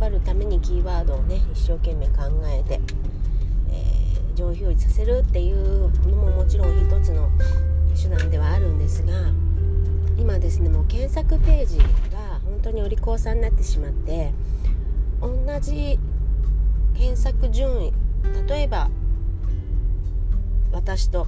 [0.00, 2.80] 張るためにキーワードをね一生懸命考えて、
[3.70, 7.30] えー、上表示させるっていうのももちろん一つの
[7.94, 9.12] 手段ではあるんですが
[10.18, 11.84] 今ですねもう検索ページが
[12.44, 14.32] 本当にお利口さんになってしまって
[15.20, 15.98] 同じ
[16.94, 17.92] 検索順位
[18.48, 18.88] 例えば
[20.72, 21.26] 私と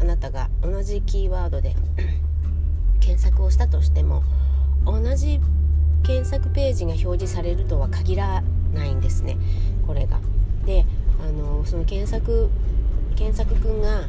[0.00, 1.74] あなたが同じキーワードで
[3.00, 4.22] 検索をしたとしても
[4.84, 5.40] 同じ
[6.08, 9.36] 検索ページが表示されるとは限らないんですね
[9.86, 10.18] これが。
[10.64, 10.86] で
[11.22, 12.48] あのその検索
[13.14, 14.06] 検索くんが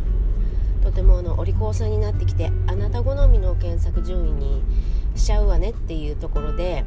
[0.81, 4.63] とてもあのお利口さんになってきてあなた好みの検索順位に
[5.15, 6.85] しちゃうわねっていうところで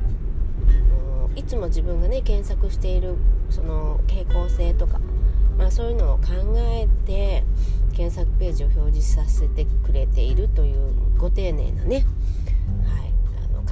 [0.67, 3.17] あのいつも自分がね検索している
[3.51, 4.99] その傾向性とか、
[5.59, 6.25] まあ、そういうのを考
[6.57, 7.45] えて
[7.95, 12.07] 検索ページを表示させてくれているというご丁寧なね、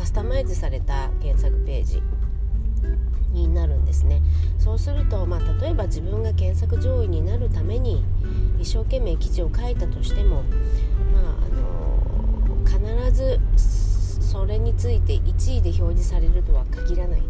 [0.00, 2.02] カスタマイズされた検索ページ
[3.32, 4.22] になるんですね。
[4.58, 8.02] そうすると、まあ、例えば自分が検索上位になるために
[8.58, 10.42] 一生懸命記事を書いたとしても、ま
[11.20, 13.38] あ、あの必ず
[14.22, 17.28] それについて1位で表示されるとは限らない、はい、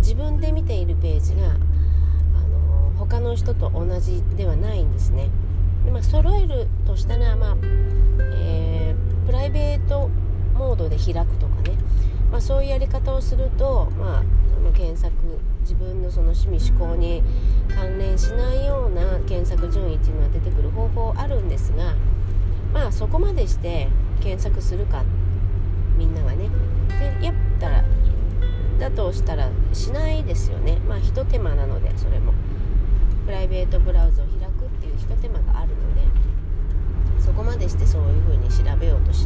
[0.00, 1.52] 自分で見ているページがあ
[2.48, 5.30] の他の人と同じではないんですね。
[5.86, 7.56] で、まあ、揃えるとしたら、まあ
[8.44, 10.10] えー、プライベート
[10.56, 11.76] モードで開くとかね。
[12.30, 15.12] まあ、そういうやり方をすると、まあ、その検索
[15.60, 17.22] 自分のその趣味思考に
[17.68, 21.94] 関連しないような検索順位っていうのは出てくる方法あるんですが
[22.72, 23.88] まあそこまでして
[24.20, 25.04] 検索するか
[25.96, 26.48] みんながね。
[26.88, 27.84] でやったら
[28.78, 30.78] だとしたらしないですよね。
[30.88, 32.32] まあひと手間なのでそれも。
[33.26, 36.02] プライベートブラウザを開くっていうひと手間があるので
[37.20, 39.25] そこまでしてそういうふうに調べようとし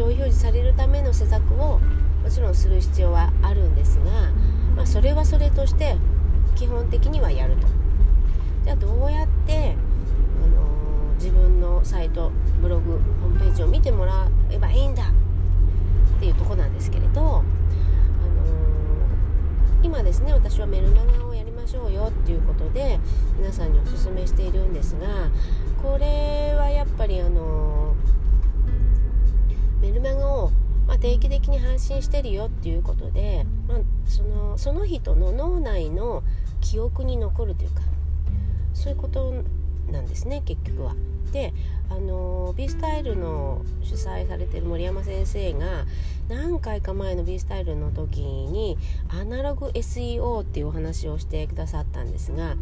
[0.00, 4.04] 上位表示されるための施策をもちろんする必要はあるんですが、
[4.74, 5.96] まあ、それはそれとして
[6.56, 7.66] 基本的にはやると。
[8.64, 9.76] じゃあどうやって、
[10.42, 15.04] あのー、自分のサイトブログホームページを見てもらえばいいんだ
[16.16, 17.42] っていうとこなんですけれど
[19.82, 22.98] 今ですね私はメルマガをやりましょうよっていうことで
[23.38, 25.30] 皆さんにおすすめしているんですが
[25.82, 26.06] これ
[31.30, 36.22] 的に配信してるよっていうことで、まあ、そのその人の脳内の
[36.60, 37.80] 記憶に残るというか
[38.74, 39.32] そういうこと
[39.90, 40.94] なんですね結局は。
[41.32, 41.54] で
[41.88, 45.86] あの B スタイルの主催されてる森山先生が
[46.28, 48.76] 何回か前の B スタイルの時に
[49.08, 52.56] アナログ SEO っていうお話をしてくださったんですが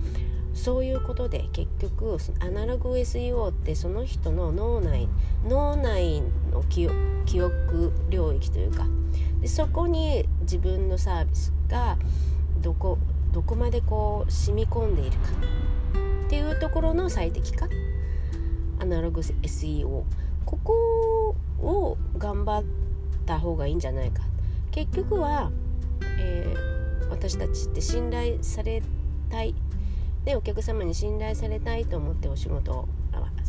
[0.55, 5.09] そういうことで結局アナログ SEO ってその人の脳内
[5.47, 6.23] 脳内
[6.53, 8.87] の記憶領域というか
[9.41, 11.97] でそこに自分のサービスが
[12.61, 12.99] どこ
[13.33, 15.29] どこまでこう染み込んでいるか。
[16.27, 17.69] っていうところの最適化。
[18.81, 20.05] アナログ SEO
[20.45, 22.65] ここを頑張っ
[23.27, 24.23] た方がいいんじゃないか。
[24.71, 25.51] 結局は、
[26.19, 28.83] えー、私たちって信頼され
[29.31, 29.55] たい
[30.25, 32.89] でお客様に信頼されたいと思ってお仕事を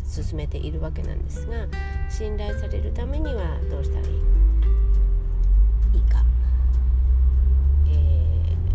[0.05, 1.67] 進めているわけなんですが
[2.09, 6.01] 信頼されるためにはどうしたらいい？
[6.11, 6.23] か、
[7.87, 7.91] え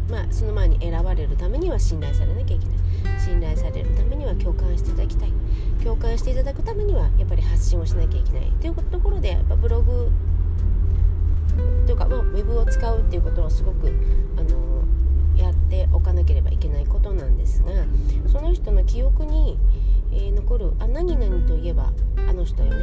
[0.09, 2.77] ー、まあその前に選ばれるためには信頼されなきゃいけない
[3.21, 5.33] 信頼されるためには共感していただきたい。
[5.83, 10.11] 共感していただくためにはやっぱり発信をしなきゃいけないというところでやっぱブログ
[11.87, 13.93] というか、まあ、ウェブを使うっていうことはすごく
[14.39, 14.49] あの
[15.83, 17.71] っておかなければいけないことなんですが
[18.31, 19.59] その人の記憶に、
[20.13, 21.93] えー、残るあ何々といえば
[22.29, 22.77] あの人よね。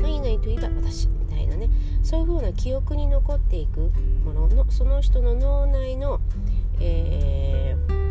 [0.00, 1.70] 何々といえば私みたいなね。
[2.02, 3.90] そういうふうな記憶に残っていく
[4.24, 6.20] もののその人の脳内の、
[6.80, 8.06] えー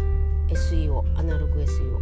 [0.47, 2.00] SEO アナログ SEO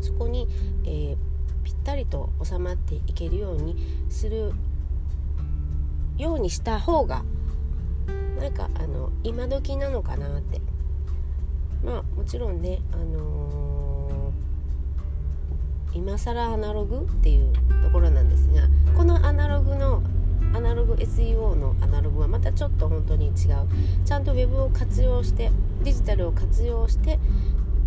[0.00, 0.48] そこに、
[0.84, 1.16] えー、
[1.64, 3.76] ぴったりと収まっていけるように
[4.10, 4.52] する
[6.18, 7.24] ようにした方が
[8.38, 10.60] なんかあの今時なのかなって
[11.84, 17.52] まあもちろんねあのー、今更アナログっていう
[17.82, 20.02] ところなんですがこのアナログの
[20.54, 23.34] アナログ SEO のアナログはまたちょっと本当に違う
[24.04, 25.50] ちゃんと Web を活用して
[25.82, 27.18] デジタルを活用してい、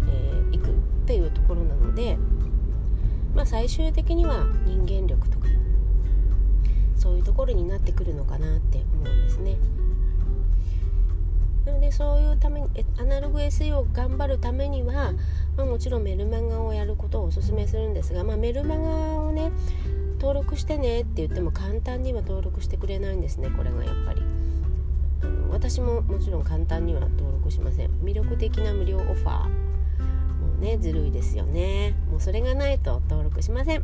[0.10, 0.74] えー、くっ
[1.06, 2.18] ていうところなので、
[3.34, 5.48] まあ、最終的には人間力とか
[6.98, 9.58] そういうところになってくるのかなって思うんですね。
[11.68, 15.12] なのでそういうためにアナログ SE を頑張るためには、
[15.58, 19.52] まあ、もちろんメルマガをやることをお勧めするんですが、まあ、メルマガをね
[20.20, 24.22] 登録してねって言っても簡単には登録してくれないんですねこれがやっぱり。
[25.20, 27.90] あの私ももちろん簡単には登録しません。
[28.02, 29.50] 魅力的な無料オファー。
[29.50, 29.50] も
[30.60, 31.96] うねずるいですよね。
[32.10, 33.84] もうそれがないと登録しません。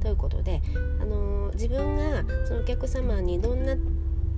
[0.00, 0.62] ということで、
[1.00, 3.76] あの自分がそのお客様にどんな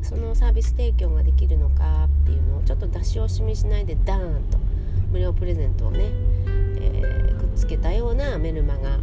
[0.03, 4.59] そのサービス提供ができるのかっていうのをちょっと出し惜しみしないでダーンと
[5.13, 6.11] 無料プレゼントをね、
[6.81, 8.99] えー、くっつけたようなメルマガ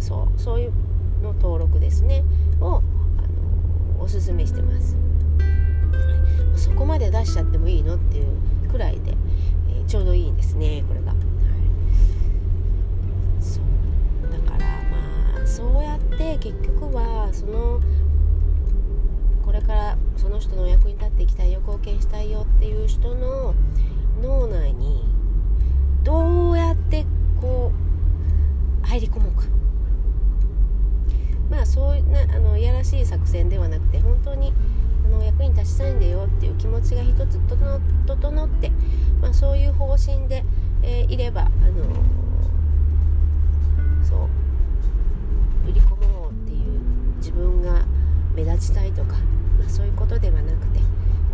[0.00, 0.72] そうそういう
[1.22, 2.22] の登録ですね
[2.60, 2.80] を、あ
[3.98, 8.26] のおすすめしてます、はい、そこまで出しちゃってもいいのっていう
[31.86, 34.52] そういうなあのいやらしい作戦ではなくて本当に
[35.04, 37.38] あの役に立ちたいんだよっていう気持ちが一つ
[38.06, 38.72] 整って、
[39.20, 40.44] まあ、そういう方針で、
[40.82, 41.84] えー、いればあの
[44.02, 46.80] そう売り込もうっていう
[47.18, 47.84] 自分が
[48.34, 49.14] 目立ちたいとか
[49.58, 50.80] まあ、そういうことではなくて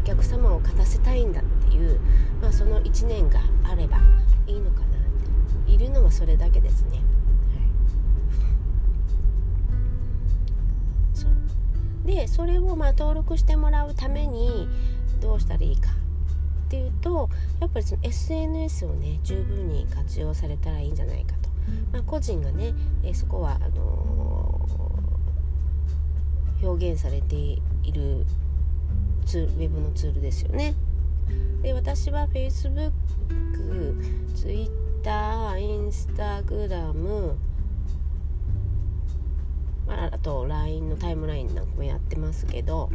[0.01, 1.99] お客様を勝たせたいんだっていう、
[2.41, 3.99] まあ、その1年があれば
[4.47, 7.03] いいのかなっているのはそれだけですね。
[12.23, 14.69] でそれをまあ登録してもらうために
[15.21, 15.91] どうしたらいいか
[16.67, 17.29] っていうと
[17.61, 21.51] やっぱりその SNS をね十分に活用されたらいいんじゃないかと。
[21.93, 22.75] まあ、個人がね、
[23.05, 28.25] えそこはあのー、表現されていいる
[29.27, 30.75] ツールウェブのツールですよね。
[31.63, 32.93] で私は Facebook、
[34.37, 34.71] Twitter、
[35.57, 37.35] Instagram、
[39.87, 42.91] まあ、あと LINE のタイムラインなんかもやってますけど、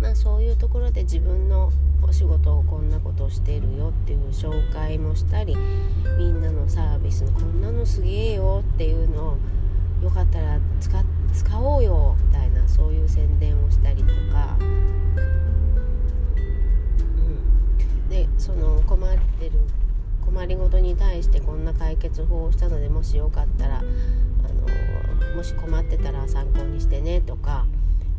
[0.00, 1.72] まあ、そういうところで自分の
[2.02, 5.56] お仕事をこんなことしてるよっていう紹介もしたり
[6.18, 9.36] みんなのサービスのこんなのすげえよっていうのを
[10.02, 10.90] よかったら使
[11.32, 14.62] 使おうよみたいなそういう宣伝をしたりとか、う
[18.06, 19.52] ん、でその困ってる
[20.24, 23.82] 困りごとに対してこんな解決法をしたのでもしよかったら
[25.34, 27.66] もし困ってたら参考にしてねとか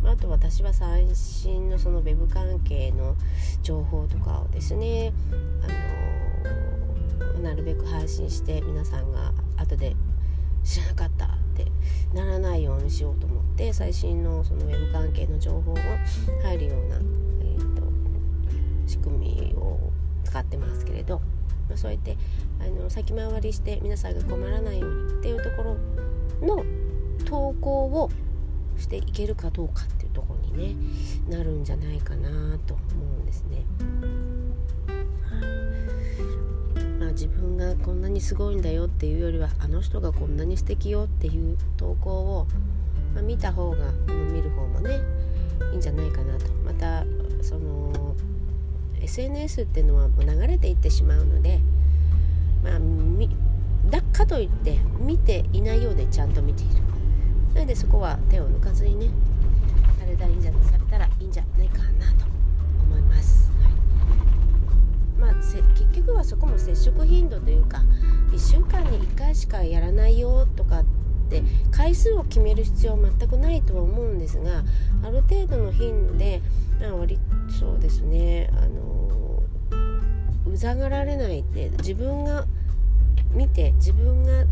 [0.03, 3.15] あと私は最新のその web 関係の
[3.63, 5.13] 情報とかをですね
[5.63, 5.67] あ
[7.38, 9.95] のなるべく配信して皆さんが後で
[10.63, 11.65] 知らなかったって
[12.13, 15.81] ならないようにしようと思って最新のそのウェブ関係の情報が
[16.44, 17.83] 入るような、えーと、
[18.88, 19.79] 仕組みを
[20.23, 21.19] 使ってますけれど、
[21.69, 22.18] まあ、そうやって
[22.59, 26.84] あの先回りして皆さんが困らないようにっていうところの
[27.25, 28.09] 投稿を
[28.77, 32.29] していけるかどうかっていうところにねなるんじゃないかな
[32.65, 32.81] と思
[33.19, 33.65] うんですね。
[36.99, 42.47] まあ自分がこんなにすごいんだよっていうよりはあの人がこんなに素敵よっていう投稿を、
[43.13, 43.91] まあ、見た方が
[44.31, 45.01] 見る方もね
[45.71, 47.05] いいんじゃないかなとまた
[47.41, 48.15] その
[49.01, 51.59] SNS っていうのはもう流れていってしまうので
[52.63, 52.79] まあ
[53.89, 56.85] だかといって見ていないようでちゃんと見ている
[57.56, 59.09] なのでそこは手を抜かずにね
[59.97, 62.26] されたらいいんじゃされたらいいんじゃないかなと
[62.83, 63.50] 思います。
[63.64, 63.71] はい
[65.18, 67.81] まあ、結局はそこも接触頻度というか
[68.31, 70.83] 1週間に1回しかやらないよとかっ
[71.30, 74.64] て回数を決める必要は全くないとは思うんですが
[75.04, 76.42] ある程度の頻度で、
[76.81, 77.18] まあ、割
[77.59, 79.42] そうですねあの
[80.45, 82.45] うざがられないで自分が
[83.35, 84.45] 見て自分が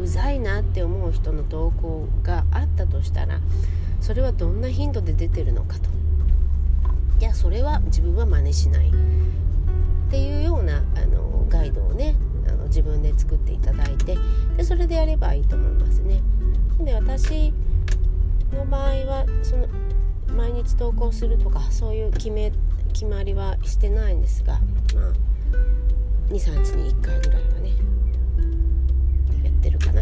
[0.00, 3.40] うざいなって思う人の投稿があったとしたら
[4.00, 5.90] それはどんな頻度で出てるのかと
[7.20, 8.92] いやそれは自分は真似しないっ
[10.10, 12.14] ていうようなあのガイドをね
[12.46, 14.18] あの自分で作っていただいて
[14.56, 16.20] でそれでやればいいと思いますね。
[16.80, 17.52] で私
[18.52, 19.66] の場合はその
[20.36, 22.52] 毎日投稿するとかそういう決め
[22.92, 24.60] 決まりはしてないんですが
[24.94, 25.12] まあ
[26.32, 27.55] 23日に1回ぐらいは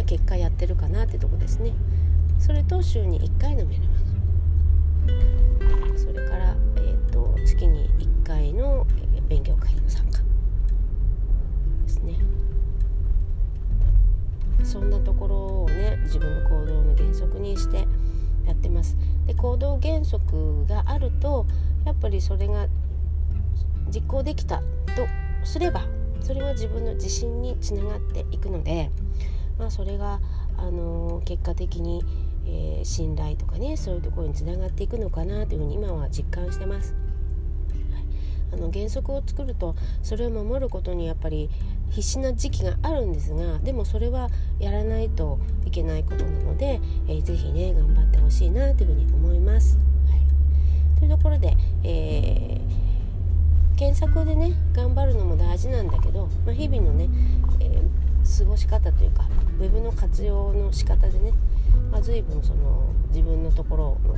[0.04, 1.73] 結果やってるかなってとこですね。
[2.38, 3.88] それと週に1回のメルマ
[5.92, 5.99] ガ。
[5.99, 8.87] それから、えーと月に1回の、
[9.28, 10.20] 勉強会の参加。
[11.84, 12.18] ですね。
[14.62, 17.87] そんなところをね自分の行動の原則にして
[18.46, 18.96] やってます。
[19.26, 21.46] で行動原則があると
[21.84, 22.66] やっぱりそれが
[23.94, 24.62] 実行できたと
[25.44, 25.82] すれば
[26.20, 28.90] それは自分の自信につながっていくので、
[29.58, 30.20] まあ、それが、
[30.56, 32.04] あの結果的に、
[32.46, 36.94] えー、信頼とかねそういうところにつながっていくのかなというふうに今は実感してます。
[38.52, 41.50] あの原則を作るとそれを守ることにやっぱり
[41.90, 44.28] 必死な時期があるんですがでもそれは
[44.61, 49.76] やらないといけないことなので、えー、ぜひね頑張ってほしいなというふうに思います。
[50.08, 57.08] はい、というところで、えー、検索でね頑張るのも大事なんだけど、まあ、日々のね、
[57.58, 59.25] えー、過ごし方というか
[59.61, 61.33] ウェブの活用の仕方でね、
[61.90, 64.16] まあ、随分その自分のところの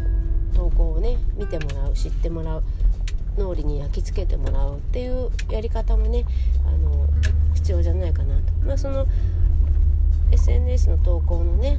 [0.55, 2.63] 投稿をね見てもらう知ってもらう
[3.37, 6.25] 脳裏に焼き付けてもらうっていうやり方もね
[6.67, 7.07] あの
[7.55, 8.53] 必要じゃないかなと。
[8.65, 9.07] まあ、その
[10.33, 11.79] SNS の投稿のね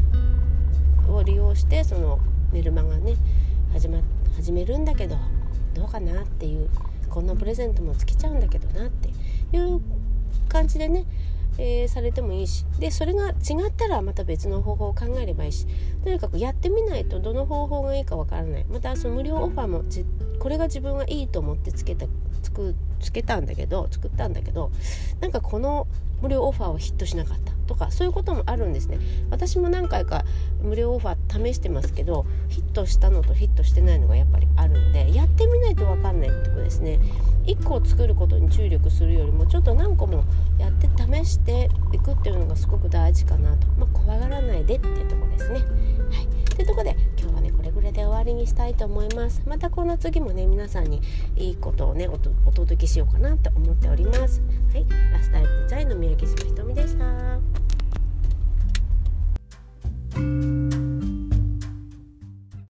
[1.09, 2.19] を利用してその
[2.51, 3.15] メルマガね
[3.73, 3.99] 始,、ま、
[4.35, 5.17] 始めるんだけど
[5.73, 6.69] どうかなっていう
[7.09, 9.09] こんなプレゼントもつけちゃうんだけどなって
[9.55, 9.81] いう
[10.49, 11.05] 感じでね
[11.57, 12.65] えー、されてもいいし。
[12.79, 13.31] でそれが違
[13.67, 15.65] ったらまた別の方法を考えればいいし。
[16.03, 18.65] とにかくやってみないとどの方法がいいかわからない。
[18.69, 19.83] またその無料オファーも
[20.39, 22.05] これが自分はいいと思ってつけた
[22.43, 24.71] つくつけたんだけど作ったんだけど
[25.19, 25.87] なんかこの
[26.21, 27.57] 無料オファーはヒットしなかった。
[27.67, 28.97] とかそういうこともあるんですね。
[29.29, 30.23] 私も何回か
[30.61, 36.99] 無料オファー試してますけどヒットしたのとヒットしてないのがやっぱりあるんでやってみないと分かんないってことですね。
[37.45, 40.23] 1個作ることに注力するよりもちょっと何個も
[41.27, 45.59] していくっていうのがすごく大事かなと、まあ、怖がらないでっていうとこですね。
[45.59, 46.27] はい。
[46.55, 49.43] というとこで今日はねこれぐらいで終わりにしたいと思います。
[49.45, 51.01] またこの次もね皆さんに
[51.35, 54.41] いいことをねお届けしようかなと思っております。
[54.73, 54.85] はい。
[55.11, 57.56] ラスタイルデザインの宮城島ひとみでした。